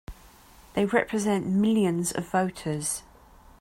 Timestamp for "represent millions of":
0.85-2.27